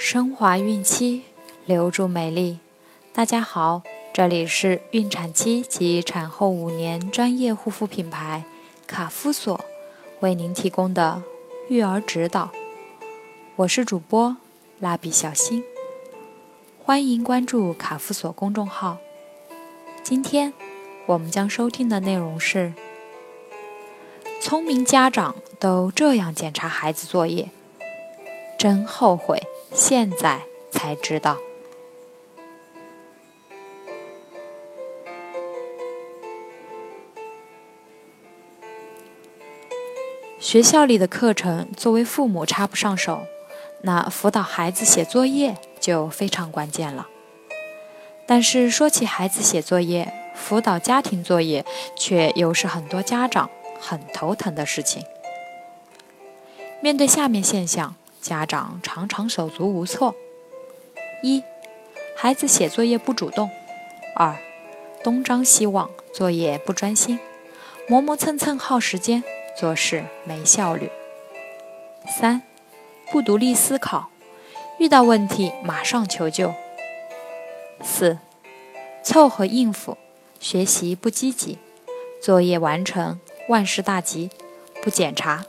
[0.00, 1.24] 升华孕期，
[1.66, 2.60] 留住美丽。
[3.12, 3.82] 大家好，
[4.14, 8.44] 这里是孕产期及产后五年专业护肤品牌
[8.86, 9.60] 卡夫索
[10.20, 11.24] 为您提供的
[11.68, 12.52] 育儿指导。
[13.56, 14.36] 我是主播
[14.78, 15.64] 蜡笔小新，
[16.84, 18.98] 欢迎关注卡夫索公众号。
[20.04, 20.52] 今天
[21.06, 22.72] 我们将收听的内容是：
[24.40, 27.50] 聪明家长都这样检查孩子作业，
[28.56, 29.42] 真后悔。
[29.72, 31.38] 现在才知道，
[40.40, 43.20] 学校里的课程，作为父母插不上手，
[43.82, 47.08] 那辅导孩子写作业就非常关键了。
[48.26, 51.64] 但是说起孩子写作业，辅导家庭作业，
[51.96, 53.48] 却又是很多家长
[53.80, 55.04] 很头疼的事情。
[56.80, 57.94] 面对下面现象。
[58.20, 60.14] 家长常常手足无措：
[61.22, 61.42] 一、
[62.16, 63.48] 孩子写作业不主动；
[64.14, 64.36] 二、
[65.02, 67.18] 东张西望，作业不专心，
[67.88, 69.22] 磨磨蹭蹭耗时间，
[69.56, 70.88] 做事没效率；
[72.06, 72.42] 三、
[73.10, 74.10] 不独立思考，
[74.78, 76.52] 遇到问题马上求救；
[77.82, 78.18] 四、
[79.02, 79.96] 凑合应付，
[80.40, 81.58] 学习不积极，
[82.20, 84.30] 作业完成万事大吉，
[84.82, 85.46] 不检查，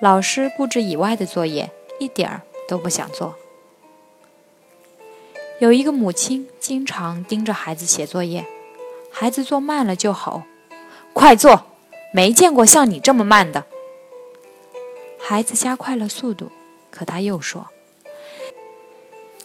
[0.00, 1.70] 老师布置以外的作业。
[2.02, 3.36] 一点儿都不想做。
[5.60, 8.44] 有一个母亲经常盯着孩子写作业，
[9.12, 10.42] 孩子做慢了就吼
[11.14, 11.66] ：“快做！
[12.12, 13.64] 没见过像你这么慢的。”
[15.20, 16.50] 孩子加快了速度，
[16.90, 17.68] 可他又说：“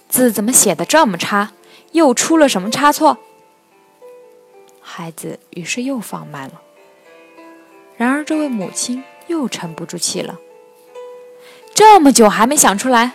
[0.09, 1.53] 字怎么写的这么差？
[1.91, 3.19] 又出了什么差错？”
[4.81, 6.61] 孩子于是又放慢了。
[7.97, 10.39] 然而，这位母亲又沉不住气了。
[11.77, 13.11] 这么久还没想出来，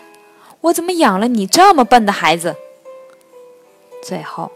[0.60, 2.54] 我怎么养了你这么笨的孩子？
[4.04, 4.52] 最后，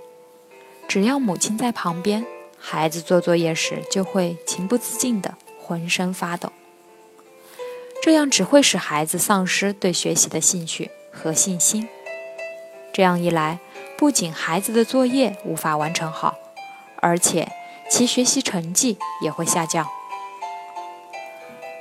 [0.86, 2.24] 只要母亲在旁边，
[2.56, 6.52] 孩子做作业时就会情不自禁的浑身发抖。
[8.00, 11.88] 这样只会使孩子丧失对学习的兴趣和信心。
[12.92, 13.58] 这样一来，
[13.98, 16.36] 不仅孩子的作业无法完成好，
[17.00, 17.50] 而且
[17.90, 19.84] 其学习成绩也会下降。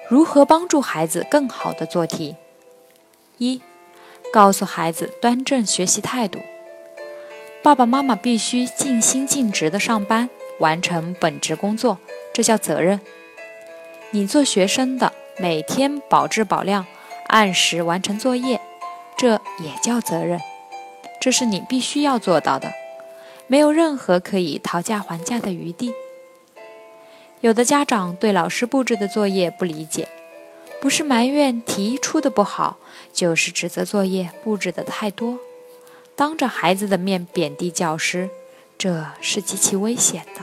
[0.07, 2.35] 如何帮助孩子更好的做题？
[3.39, 3.59] 一，
[4.31, 6.39] 告诉孩子端正学习态度。
[7.63, 10.29] 爸爸妈妈必须尽心尽职的上班，
[10.59, 11.97] 完成本职工作，
[12.31, 13.01] 这叫责任。
[14.11, 16.85] 你做学生的，每天保质保量，
[17.27, 18.61] 按时完成作业，
[19.17, 20.39] 这也叫责任。
[21.19, 22.71] 这是你必须要做到的，
[23.47, 25.91] 没有任何可以讨价还价的余地。
[27.41, 30.07] 有的家长对老师布置的作业不理解，
[30.81, 32.77] 不是埋怨题出的不好，
[33.13, 35.37] 就是指责作业布置的太多，
[36.15, 38.29] 当着孩子的面贬低教师，
[38.77, 40.41] 这是极其危险的。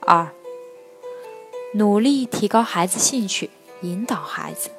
[0.00, 0.30] 二，
[1.74, 4.70] 努力提高孩子兴趣，引导孩子。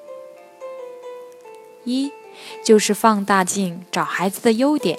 [1.84, 2.12] 一，
[2.64, 4.98] 就是放大镜找孩子的优点，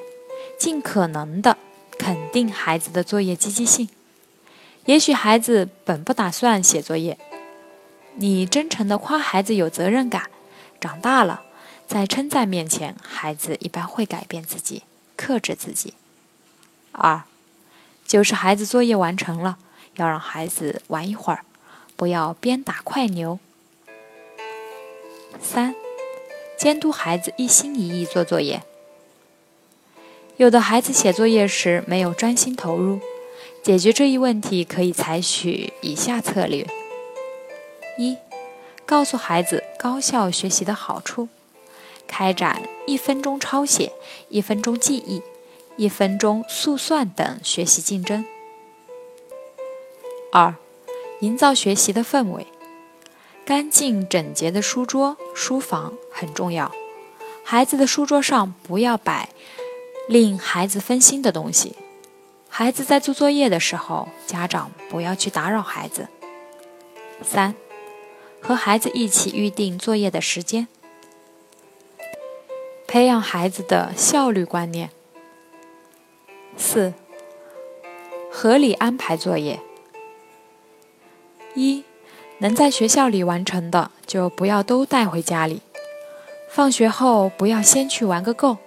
[0.59, 1.57] 尽可能的
[1.97, 3.89] 肯定孩子的作业积极性。
[4.87, 7.19] 也许孩子本不打算写作业，
[8.17, 10.31] 你真诚地夸孩子有责任感，
[10.79, 11.43] 长大了，
[11.87, 14.83] 在称赞面前，孩子一般会改变自己，
[15.17, 15.95] 克制自己。
[16.93, 17.23] 二，
[18.07, 19.57] 就是孩子作业完成了，
[19.97, 21.47] 要让孩子玩一会儿，
[21.97, 23.39] 不要鞭打快牛。
[25.41, 25.75] 三，
[26.59, 28.63] 监督孩子一心一意做作业。
[30.37, 33.01] 有的孩子写作业时没有专心投入。
[33.65, 36.67] 解决这一问题，可以采取以下策略：
[37.97, 38.15] 一、
[38.85, 41.31] 告诉孩子高效学习的好处，
[42.07, 43.91] 开展一分钟抄写、
[44.29, 45.23] 一分钟记忆、
[45.77, 48.25] 一分钟速算等学习竞争；
[50.31, 50.55] 二、
[51.21, 52.47] 营造学习的氛围，
[53.47, 56.71] 干净整洁的书桌、书房很重要，
[57.43, 59.31] 孩子的书桌上不要摆
[60.07, 61.75] 令孩子分心的东西。
[62.57, 66.07] 孩子在做作业的时候，家长不要去打扰孩子。
[67.21, 67.57] 三，
[68.41, 70.69] 和孩子一起预定作业的时间，
[72.87, 74.91] 培养孩子的效率观念。
[76.57, 76.95] 四，
[78.31, 79.59] 合理安排作业。
[81.57, 81.83] 一，
[82.39, 85.61] 能在学校里完成的，就不要都带回家里。
[86.49, 88.59] 放学后不要先去玩个够，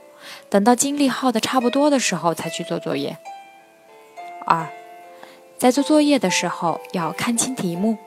[0.49, 3.17] 等到精力耗得差不多的时候才去做作业。
[4.47, 4.69] 二，
[5.57, 7.97] 在做作业的时候要看清题目，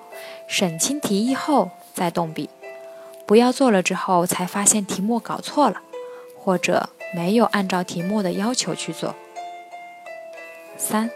[0.46, 2.48] 审清题意后再动笔，
[3.26, 5.82] 不要做了之后才发现题目搞错了，
[6.38, 9.14] 或者没有按照题目的要求去做。
[10.78, 11.10] 三，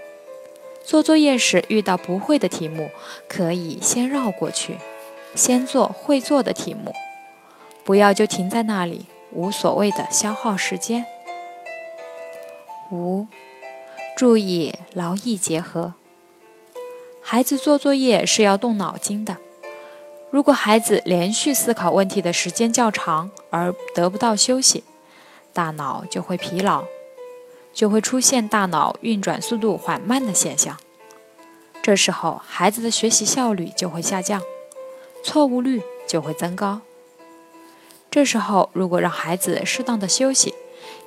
[0.85, 2.91] 做作业时遇到不会的题目，
[3.26, 4.76] 可以先绕过去，
[5.35, 6.93] 先做会做的题目，
[7.82, 11.06] 不要就停在那里，无所谓的消耗时间。
[12.91, 13.26] 五，
[14.16, 15.94] 注意劳逸结合。
[17.20, 19.38] 孩子做作业是要动脑筋的，
[20.31, 24.84] 如果孩子连续思考问题的时间较长而得不到休息，
[25.52, 26.84] 大脑就会疲劳，
[27.72, 30.76] 就会出现大脑运转速度缓慢的现象。
[31.82, 34.40] 这时候，孩子的学习效率就会下降，
[35.25, 36.82] 错误率就会增高。
[38.11, 40.55] 这时候，如果让孩子适当的休息，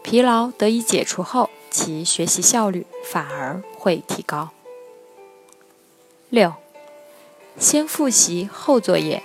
[0.03, 4.49] 疲劳得以解除后，其学习效率反而会提高。
[6.31, 6.55] 六，
[7.59, 9.21] 先复习后作业。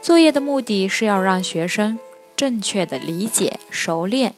[0.00, 1.98] 作业的目的是要让学生
[2.36, 4.36] 正确的理解、熟练、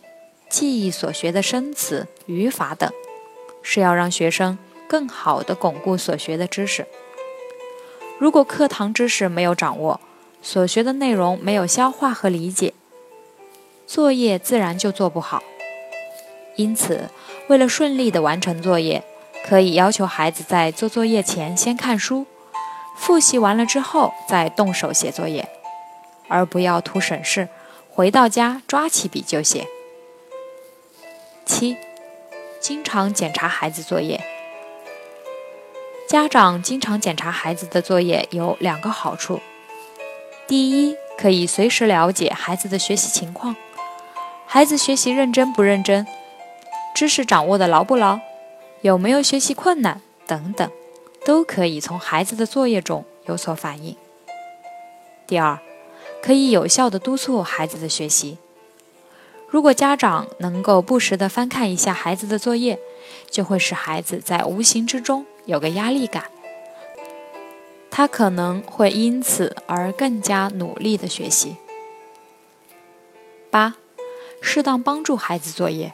[0.49, 2.91] 记忆所学的生词、语法等，
[3.61, 4.57] 是要让学生
[4.89, 6.87] 更好的巩固所学的知识。
[8.19, 10.01] 如果课堂知识没有掌握，
[10.41, 12.73] 所学的内容没有消化和理解，
[13.87, 15.43] 作业自然就做不好。
[16.56, 17.11] 因此，
[17.49, 19.03] 为了顺利的完成作业，
[19.47, 22.26] 可以要求孩子在做作业前先看书，
[22.97, 25.49] 复习完了之后再动手写作业，
[26.29, 27.49] 而不要图省事，
[27.91, 29.67] 回到家抓起笔就写。
[31.44, 31.76] 七，
[32.59, 34.20] 经常检查孩子作业。
[36.09, 39.41] 家长经常检查孩子的作业有两个好处：
[40.47, 43.55] 第一，可以随时了解孩子的学习情况，
[44.47, 46.06] 孩子学习认真不认真，
[46.97, 48.19] 知识掌握的牢不牢。
[48.81, 50.71] 有没有学习困难等等，
[51.27, 53.95] 都可以从孩子的作业中有所反映。
[55.27, 55.59] 第二，
[56.23, 58.39] 可以有效的督促孩子的学习。
[59.49, 62.79] 如果家长能够不时的翻看一下孩子的作业，
[63.29, 66.31] 就会使孩子在无形之中有个压力感，
[67.91, 71.57] 他可能会因此而更加努力的学习。
[73.51, 73.75] 八，
[74.41, 75.93] 适当帮助孩子作业。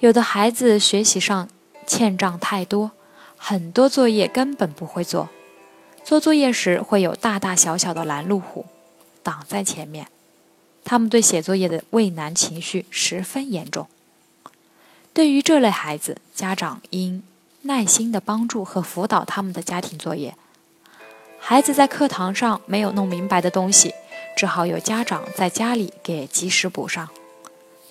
[0.00, 1.48] 有的孩子学习上
[1.84, 2.92] 欠账太多，
[3.36, 5.28] 很多作业根本不会做。
[6.04, 8.66] 做作业时会有大大小小的拦路虎
[9.24, 10.06] 挡在前面，
[10.84, 13.88] 他们对写作业的畏难情绪十分严重。
[15.12, 17.24] 对于这类孩子，家长应
[17.62, 20.36] 耐心的帮助和辅导他们的家庭作业。
[21.40, 23.92] 孩子在课堂上没有弄明白的东西，
[24.36, 27.08] 只好有家长在家里给及时补上。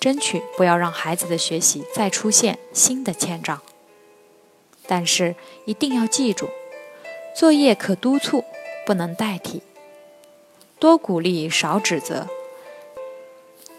[0.00, 3.60] 争取不要让孩子的学习再出现新的欠账，
[4.86, 5.34] 但是
[5.64, 6.48] 一定要记住，
[7.34, 8.44] 作业可督促，
[8.86, 9.62] 不能代替。
[10.78, 12.28] 多鼓励，少指责。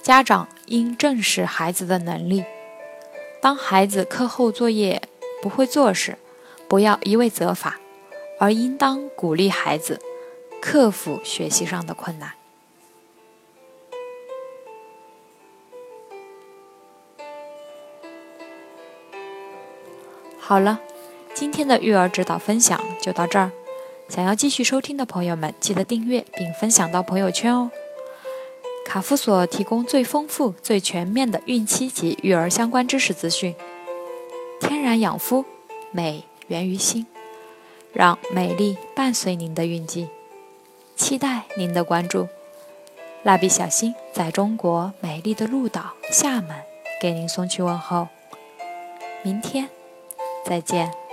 [0.02, 2.44] 家长应正视孩子的能力。
[3.42, 5.02] 当孩子课后作业
[5.42, 6.18] 不会做时，
[6.68, 7.80] 不要一味责罚，
[8.40, 10.02] 而应当鼓励孩子
[10.62, 12.34] 克服学习上的困难。
[20.50, 20.80] 好了，
[21.36, 23.52] 今天的育儿指导分享就到这儿。
[24.08, 27.70] 想要继续收听的朋友们，记得订阅并分享到朋友圈哦。
[28.84, 33.54] 卡夫所提供最丰富、最全面的孕期及育儿相关知识资讯。
[34.60, 35.46] 天然养肤，
[35.92, 37.06] 美源于心，
[37.94, 40.10] 让美丽伴随您的孕期。
[40.96, 42.28] 期待您的关注。
[43.22, 46.56] 蜡笔小新在中国美丽的鹭岛厦门
[47.00, 48.08] 给您送去问候。
[49.22, 49.70] 明天。
[50.50, 51.09] 再见。